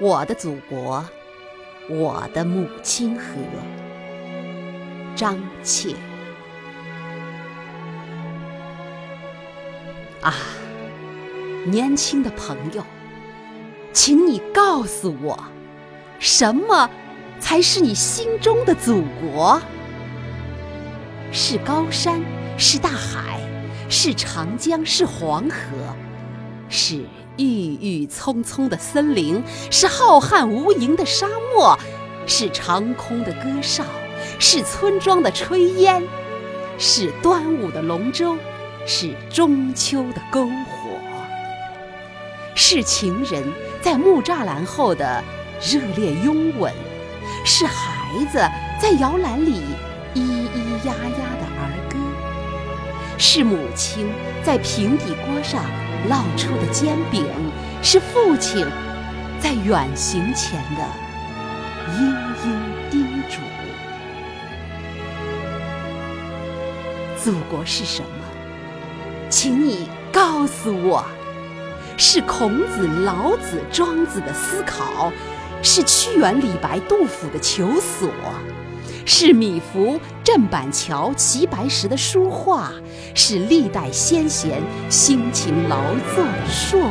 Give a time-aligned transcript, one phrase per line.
[0.00, 1.04] 我的祖国，
[1.86, 3.22] 我的母亲河。
[5.14, 5.94] 张切。
[10.22, 10.34] 啊，
[11.66, 12.82] 年轻的朋友，
[13.92, 15.38] 请你告诉我，
[16.18, 16.88] 什么
[17.38, 19.60] 才是你心中的祖国？
[21.30, 22.22] 是高山，
[22.56, 23.38] 是大海，
[23.90, 25.94] 是长江，是黄河，
[26.70, 27.04] 是
[27.36, 31.76] 郁郁葱葱的森林，是浩瀚无垠的沙漠，
[32.26, 33.84] 是长空的歌哨，
[34.38, 36.02] 是村庄的炊烟，
[36.78, 38.36] 是端午的龙舟，
[38.86, 40.90] 是中秋的篝火，
[42.54, 43.44] 是情人
[43.82, 45.22] 在木栅栏后的
[45.60, 46.72] 热烈拥吻，
[47.44, 48.38] 是孩子
[48.80, 49.60] 在摇篮里。
[50.12, 51.96] 咿咿呀呀的儿歌，
[53.16, 54.10] 是母亲
[54.42, 55.64] 在平底锅上
[56.08, 57.26] 烙出的煎饼，
[57.82, 58.66] 是父亲
[59.38, 60.82] 在远行前的
[61.98, 62.08] 殷
[62.44, 62.58] 殷
[62.90, 63.40] 叮嘱。
[67.22, 68.08] 祖国是什么？
[69.28, 71.04] 请你告诉我。
[71.96, 75.12] 是孔子、老子、庄子的思考，
[75.62, 78.10] 是屈原、李白、杜甫的求索。
[79.04, 82.70] 是米芾、郑板桥、齐白石的书画，
[83.14, 85.76] 是历代先贤辛勤劳
[86.14, 86.90] 作的硕果，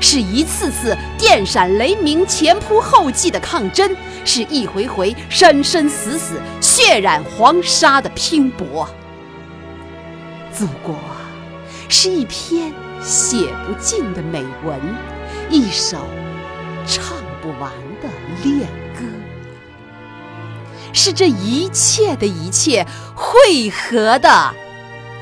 [0.00, 8.88] 是一次次电闪雷鸣、前仆后继的抗争，是一回回生生死死、血染黄沙的拼搏。
[10.52, 10.96] 祖国，
[11.88, 14.80] 是一篇写不尽的美文，
[15.50, 15.98] 一首
[16.86, 17.70] 唱不完
[18.02, 18.08] 的
[18.42, 19.04] 恋歌。
[20.92, 24.54] 是这一切的一切汇合的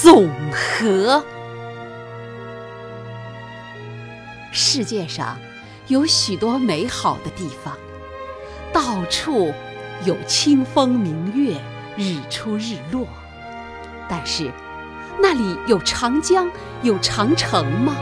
[0.00, 1.24] 总和。
[4.50, 5.38] 世界上
[5.88, 7.76] 有许多美好的地方，
[8.72, 9.52] 到处
[10.04, 11.60] 有清风明月、
[11.96, 13.06] 日出日落。
[14.08, 14.50] 但是，
[15.20, 16.50] 那里有长江、
[16.82, 17.94] 有长城吗？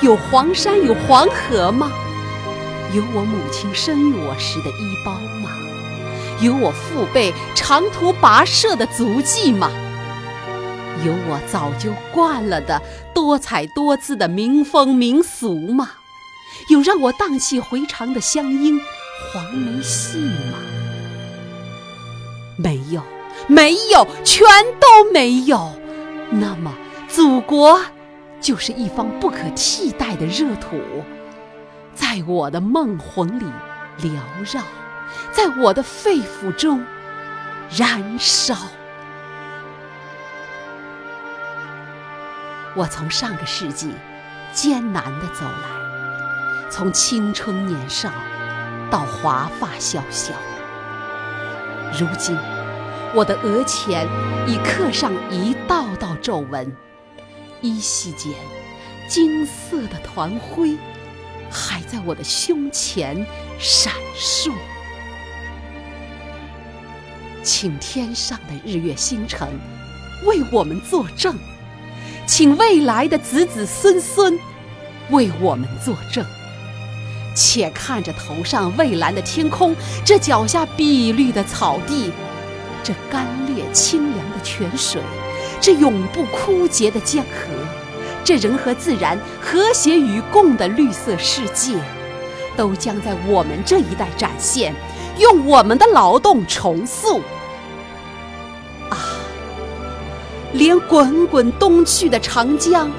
[0.00, 1.90] 有黄山、有黄河吗？
[2.94, 5.12] 有我母亲生育我时的衣包
[5.42, 5.50] 吗？
[6.40, 9.70] 有我父辈长途跋涉的足迹吗？
[11.04, 12.80] 有我早就惯了的
[13.14, 15.90] 多彩多姿的民风民俗吗？
[16.70, 18.80] 有让我荡气回肠的乡音
[19.32, 20.58] 黄梅戏吗？
[22.58, 23.02] 没有，
[23.46, 24.46] 没有，全
[24.80, 25.70] 都没有。
[26.30, 26.74] 那么，
[27.08, 27.80] 祖国
[28.40, 30.76] 就是一方不可替代的热土，
[31.94, 33.44] 在我的梦魂里
[34.00, 34.10] 缭
[34.50, 34.62] 绕。
[35.32, 36.84] 在我的肺腑中
[37.76, 38.56] 燃烧。
[42.74, 43.92] 我从上个世纪
[44.52, 48.10] 艰难地走来，从青春年少
[48.90, 50.34] 到华发萧萧。
[51.98, 52.36] 如今，
[53.14, 54.06] 我的额前
[54.46, 56.70] 已刻上一道道皱纹，
[57.62, 58.34] 依稀间，
[59.08, 60.76] 金色的团灰
[61.50, 63.26] 还在我的胸前
[63.58, 64.52] 闪烁。
[67.46, 69.48] 请天上的日月星辰
[70.24, 71.32] 为我们作证，
[72.26, 74.36] 请未来的子子孙孙
[75.10, 76.26] 为我们作证。
[77.36, 82.10] 且看着头上蔚蓝的天空，这脚下碧绿的草地，
[82.82, 83.24] 这干
[83.54, 85.00] 裂清凉的泉水，
[85.60, 87.52] 这永不枯竭的江河，
[88.24, 91.78] 这人和自然和谐与共的绿色世界，
[92.56, 94.74] 都将在我们这一代展现，
[95.18, 97.20] 用我们的劳动重塑
[98.90, 98.98] 啊。
[100.52, 102.90] 连滚滚东去的长江，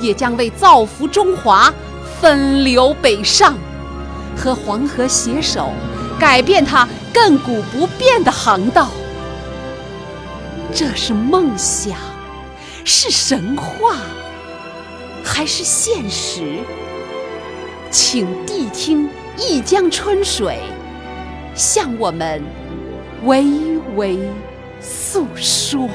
[0.00, 1.72] 也将为造福中华
[2.20, 3.54] 分流北上，
[4.36, 5.72] 和黄河携手，
[6.18, 8.88] 改变它亘古不变的航道。
[10.74, 11.96] 这是梦想，
[12.84, 13.96] 是神话，
[15.24, 16.58] 还是现实？
[17.90, 20.60] 请谛听一江春水，
[21.56, 22.42] 向我们
[23.24, 24.18] 娓娓
[24.78, 25.88] 诉说。